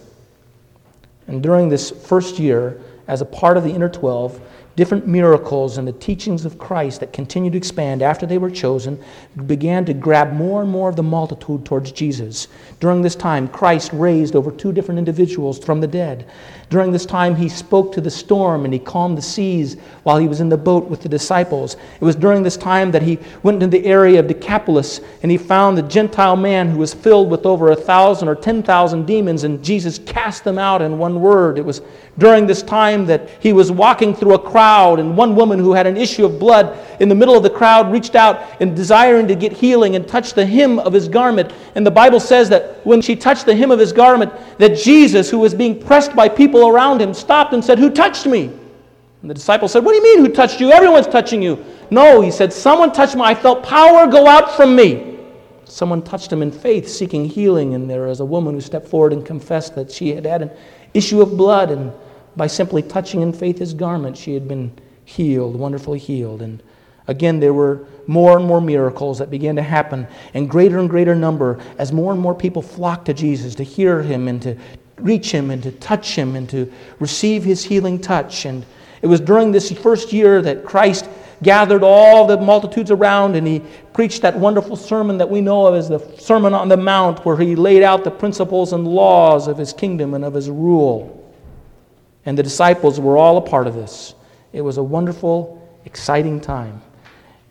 And 1.27 1.43
during 1.43 1.69
this 1.69 1.91
first 1.91 2.39
year, 2.39 2.79
as 3.07 3.21
a 3.21 3.25
part 3.25 3.57
of 3.57 3.65
the 3.65 3.71
inner 3.71 3.89
12, 3.89 4.41
different 4.77 5.07
miracles 5.07 5.79
and 5.79 5.87
the 5.87 5.93
teachings 5.93 6.45
of 6.45 6.59
Christ 6.59 7.01
that 7.01 7.13
continued 7.13 7.53
to 7.53 7.59
expand 7.59 8.03
after 8.03 8.27
they 8.27 8.39
were 8.39 8.51
chosen 8.51 9.03
began 9.47 9.85
to 9.85 9.95
grab 9.95 10.33
more 10.33 10.63
and 10.63 10.71
more 10.71 10.89
of 10.89 10.97
the 10.97 11.03
multitude 11.03 11.65
towards 11.65 11.93
Jesus. 11.93 12.49
During 12.81 13.03
this 13.03 13.15
time, 13.15 13.49
Christ 13.49 13.93
raised 13.93 14.35
over 14.35 14.51
two 14.51 14.73
different 14.73 14.99
individuals 14.99 15.59
from 15.59 15.81
the 15.81 15.87
dead. 15.87 16.27
During 16.71 16.91
this 16.91 17.07
time, 17.07 17.37
he 17.37 17.49
spoke 17.49 17.93
to 17.93 18.01
the 18.01 18.11
storm 18.11 18.65
and 18.65 18.73
he 18.73 18.81
calmed 18.81 19.17
the 19.17 19.23
seas 19.23 19.77
while 20.03 20.19
he 20.19 20.27
was 20.27 20.41
in 20.41 20.49
the 20.49 20.57
boat 20.57 20.89
with 20.89 21.03
the 21.03 21.09
disciples. 21.09 21.77
It 22.01 22.05
was 22.05 22.17
during 22.17 22.43
this 22.43 22.57
time 22.57 22.91
that 22.91 23.03
he 23.03 23.19
went 23.43 23.63
into 23.63 23.79
the 23.79 23.87
area 23.87 24.19
of 24.19 24.27
Decapolis 24.27 25.01
and 25.23 25.31
he 25.31 25.39
found 25.39 25.79
the 25.79 25.83
Gentile 25.83 26.37
man 26.37 26.69
who 26.69 26.79
was 26.79 26.95
filled 26.95 27.31
with 27.31 27.47
over 27.47 27.71
a 27.71 27.77
thousand 27.77 28.29
or 28.29 28.35
ten 28.35 28.63
thousand 28.63 29.07
demons, 29.07 29.45
and 29.45 29.63
Jesus 29.63 29.99
cast 30.01 30.43
them 30.43 30.59
out 30.59 30.83
in 30.83 30.99
one 30.99 31.21
word. 31.21 31.59
It 31.59 31.65
was 31.65 31.83
during 32.19 32.47
this 32.47 32.63
time 32.63 33.07
that 33.07 33.29
he 33.41 33.53
was 33.53 33.71
walking 33.71 34.15
through 34.15 34.35
a 34.35 34.39
crowd, 34.39 34.64
and 34.65 35.17
one 35.17 35.37
woman 35.37 35.59
who 35.59 35.73
had 35.73 35.87
an 35.87 35.97
issue 35.97 36.25
of 36.25 36.39
blood 36.39 36.79
in 37.01 37.09
the 37.09 37.15
middle 37.15 37.37
of 37.37 37.43
the 37.43 37.51
crowd 37.51 37.93
reached 37.93 38.15
out 38.15 38.41
and 38.61 38.75
desiring 38.75 39.29
to 39.29 39.35
get 39.35 39.53
healing 39.53 39.97
and 39.97 40.09
touched 40.09 40.35
the 40.35 40.47
hem 40.47 40.79
of 40.79 40.93
his 40.93 41.09
garment. 41.09 41.53
And 41.75 41.87
the 41.87 41.91
Bible 41.91 42.21
says 42.21 42.49
that 42.49 42.85
when 42.87 43.03
she 43.03 43.15
touched 43.15 43.47
the 43.47 43.55
hem 43.55 43.71
of 43.71 43.79
his 43.79 43.93
garment, 43.93 44.33
that 44.59 44.77
Jesus, 44.77 45.31
who 45.31 45.39
was 45.39 45.55
being 45.55 45.81
pressed 45.81 46.17
by 46.17 46.29
people 46.29 46.69
around 46.69 47.01
him, 47.01 47.13
stopped 47.13 47.53
and 47.53 47.65
said, 47.65 47.79
Who 47.79 47.91
touched 47.91 48.27
me? 48.27 48.45
And 49.21 49.31
the 49.31 49.35
disciple 49.35 49.69
said, 49.69 49.85
What 49.85 49.93
do 49.93 49.97
you 49.97 50.03
mean, 50.03 50.25
who 50.25 50.33
touched 50.33 50.61
you? 50.61 50.73
Everyone's 50.73 51.07
touching 51.07 51.43
you. 51.43 51.65
No, 51.91 52.21
he 52.21 52.31
said, 52.31 52.53
Someone 52.53 52.93
touched 52.93 53.17
me. 53.17 53.23
I 53.23 53.35
felt 53.35 53.63
power 53.63 54.07
go 54.07 54.27
out 54.27 54.57
from 54.57 54.75
me. 54.75 55.19
Someone 55.65 56.03
touched 56.03 56.33
him 56.33 56.43
in 56.43 56.53
faith, 56.53 56.89
seeking 56.89 57.25
healing, 57.25 57.75
and 57.75 57.89
there 57.89 58.07
was 58.07 58.21
a 58.21 58.25
woman 58.25 58.55
who 58.55 58.61
stepped 58.61 58.87
forward 58.87 59.13
and 59.13 59.25
confessed 59.25 59.75
that 59.75 59.91
she 59.91 60.15
had 60.15 60.25
had 60.27 60.43
an 60.43 60.51
issue 60.93 61.21
of 61.21 61.37
blood 61.37 61.71
and 61.71 61.93
by 62.37 62.47
simply 62.47 62.83
touching 62.83 63.23
in 63.23 63.33
faith 63.33 63.59
his 63.59 63.75
garment, 63.75 64.17
she 64.17 64.35
had 64.35 64.49
been 64.49 64.73
healed, 65.05 65.57
wonderfully 65.57 65.99
healed. 65.99 66.43
And 66.43 66.63
again, 67.07 67.41
there 67.41 67.53
were 67.53 67.87
more 68.07 68.37
and 68.37 68.47
more 68.47 68.61
miracles 68.61 69.19
that 69.19 69.31
began 69.31 69.57
to 69.57 69.63
happen, 69.63 70.07
and 70.35 70.49
greater 70.49 70.79
and 70.79 70.89
greater 70.89 71.15
number 71.15 71.61
as 71.79 71.93
more 71.93 72.13
and 72.13 72.21
more 72.21 72.35
people 72.35 72.63
flocked 72.63 73.07
to 73.07 73.15
Jesus 73.15 73.55
to 73.57 73.65
hear 73.65 74.03
him 74.03 74.29
and 74.29 74.43
to 74.43 74.57
reach 74.99 75.31
him 75.31 75.51
and 75.51 75.63
to 75.63 75.73
touch 75.73 76.17
him 76.17 76.37
and 76.37 76.49
to 76.51 76.71
receive 77.01 77.45
his 77.45 77.65
healing 77.65 77.99
touch. 77.99 78.45
And 78.45 78.65
it 79.03 79.07
was 79.07 79.21
during 79.21 79.53
this 79.53 79.71
first 79.73 80.13
year 80.13 80.41
that 80.43 80.65
Christ 80.65 81.09
gathered 81.43 81.83
all 81.83 82.27
the 82.27 82.39
multitudes 82.39 82.91
around 82.91 83.37
and 83.37 83.47
he 83.47 83.61
preached 83.93 84.23
that 84.23 84.39
wonderful 84.39 84.77
sermon 84.77 85.19
that 85.19 85.29
we 85.29 85.41
know 85.41 85.67
of 85.67 85.75
as 85.75 85.89
the 85.89 85.99
Sermon 86.19 86.55
on 86.55 86.69
the 86.69 86.77
Mount, 86.77 87.25
where 87.25 87.37
he 87.37 87.55
laid 87.55 87.83
out 87.83 88.05
the 88.05 88.11
principles 88.11 88.73
and 88.73 88.87
laws 88.87 89.47
of 89.47 89.59
his 89.59 89.73
kingdom 89.73 90.15
and 90.15 90.25
of 90.25 90.35
his 90.35 90.49
rule. 90.49 91.24
And 92.27 92.39
the 92.39 92.43
disciples 92.43 93.01
were 93.01 93.17
all 93.17 93.37
a 93.37 93.41
part 93.41 93.67
of 93.67 93.75
this. 93.75 94.15
It 94.53 94.63
was 94.63 94.79
a 94.79 94.83
wonderful, 94.83 95.61
exciting 95.85 96.41
time. 96.41 96.81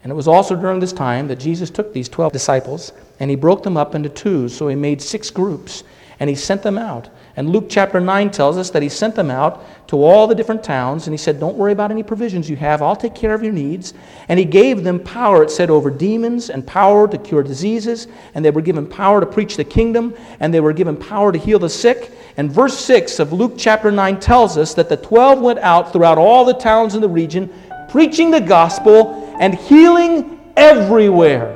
And 0.03 0.11
it 0.11 0.15
was 0.15 0.27
also 0.27 0.55
during 0.55 0.79
this 0.79 0.93
time 0.93 1.27
that 1.27 1.39
Jesus 1.39 1.69
took 1.69 1.93
these 1.93 2.09
12 2.09 2.33
disciples 2.33 2.91
and 3.19 3.29
he 3.29 3.35
broke 3.35 3.63
them 3.63 3.77
up 3.77 3.95
into 3.95 4.09
twos. 4.09 4.55
So 4.55 4.67
he 4.67 4.75
made 4.75 5.01
six 5.01 5.29
groups 5.29 5.83
and 6.19 6.29
he 6.29 6.35
sent 6.35 6.61
them 6.63 6.77
out. 6.77 7.09
And 7.35 7.49
Luke 7.49 7.65
chapter 7.67 7.99
9 7.99 8.29
tells 8.29 8.57
us 8.57 8.69
that 8.69 8.83
he 8.83 8.89
sent 8.89 9.15
them 9.15 9.31
out 9.31 9.63
to 9.87 10.03
all 10.03 10.27
the 10.27 10.35
different 10.35 10.63
towns, 10.63 11.07
and 11.07 11.13
he 11.13 11.17
said, 11.17 11.39
Don't 11.39 11.57
worry 11.57 11.71
about 11.71 11.89
any 11.89 12.03
provisions 12.03 12.49
you 12.49 12.55
have, 12.57 12.81
I'll 12.81 12.95
take 12.95 13.15
care 13.15 13.33
of 13.33 13.43
your 13.43 13.51
needs. 13.51 13.93
And 14.27 14.37
he 14.37 14.45
gave 14.45 14.83
them 14.83 14.99
power, 14.99 15.43
it 15.43 15.49
said, 15.49 15.71
over 15.71 15.89
demons 15.89 16.51
and 16.51 16.65
power 16.65 17.07
to 17.07 17.17
cure 17.17 17.41
diseases, 17.41 18.07
and 18.35 18.45
they 18.45 18.51
were 18.51 18.61
given 18.61 18.85
power 18.87 19.19
to 19.19 19.25
preach 19.25 19.57
the 19.57 19.63
kingdom, 19.63 20.15
and 20.39 20.53
they 20.53 20.59
were 20.59 20.73
given 20.73 20.95
power 20.95 21.31
to 21.31 21.39
heal 21.39 21.57
the 21.57 21.69
sick. 21.69 22.11
And 22.35 22.51
verse 22.51 22.77
6 22.79 23.19
of 23.19 23.31
Luke 23.31 23.53
chapter 23.57 23.91
9 23.91 24.19
tells 24.19 24.57
us 24.57 24.73
that 24.73 24.89
the 24.89 24.97
12 24.97 25.39
went 25.39 25.59
out 25.59 25.93
throughout 25.93 26.17
all 26.17 26.45
the 26.45 26.53
towns 26.53 26.95
in 26.95 27.01
the 27.01 27.09
region, 27.09 27.53
preaching 27.89 28.31
the 28.31 28.41
gospel 28.41 29.35
and 29.39 29.53
healing 29.53 30.39
everywhere. 30.57 31.55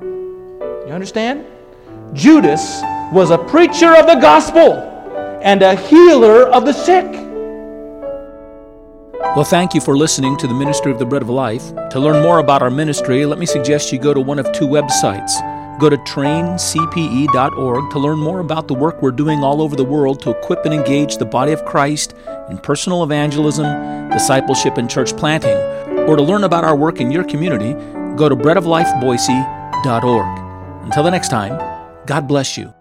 You 0.00 0.92
understand? 0.92 1.44
Judas 2.12 2.80
was 3.12 3.30
a 3.30 3.38
preacher 3.38 3.96
of 3.96 4.06
the 4.06 4.14
gospel 4.14 4.74
and 5.42 5.62
a 5.62 5.74
healer 5.74 6.48
of 6.48 6.64
the 6.64 6.72
sick. 6.72 7.10
Well, 9.34 9.44
thank 9.44 9.74
you 9.74 9.80
for 9.80 9.96
listening 9.96 10.36
to 10.36 10.46
the 10.46 10.54
Ministry 10.54 10.92
of 10.92 11.00
the 11.00 11.06
Bread 11.06 11.22
of 11.22 11.28
Life. 11.28 11.74
To 11.90 11.98
learn 11.98 12.22
more 12.22 12.38
about 12.38 12.62
our 12.62 12.70
ministry, 12.70 13.26
let 13.26 13.40
me 13.40 13.46
suggest 13.46 13.92
you 13.92 13.98
go 13.98 14.14
to 14.14 14.20
one 14.20 14.38
of 14.38 14.52
two 14.52 14.66
websites. 14.66 15.32
Go 15.84 15.90
to 15.90 15.98
traincpe.org 15.98 17.90
to 17.90 17.98
learn 17.98 18.18
more 18.18 18.40
about 18.40 18.68
the 18.68 18.74
work 18.74 19.02
we're 19.02 19.10
doing 19.10 19.44
all 19.44 19.60
over 19.60 19.76
the 19.76 19.84
world 19.84 20.22
to 20.22 20.30
equip 20.30 20.64
and 20.64 20.72
engage 20.72 21.18
the 21.18 21.26
body 21.26 21.52
of 21.52 21.62
Christ 21.66 22.14
in 22.48 22.56
personal 22.56 23.02
evangelism, 23.02 24.08
discipleship, 24.08 24.78
and 24.78 24.88
church 24.88 25.14
planting. 25.14 25.58
Or 26.08 26.16
to 26.16 26.22
learn 26.22 26.44
about 26.44 26.64
our 26.64 26.74
work 26.74 27.02
in 27.02 27.10
your 27.10 27.24
community, 27.24 27.74
go 28.16 28.30
to 28.30 28.34
breadoflifeboise.org. 28.34 30.84
Until 30.84 31.02
the 31.02 31.10
next 31.10 31.28
time, 31.28 31.58
God 32.06 32.26
bless 32.26 32.56
you. 32.56 32.72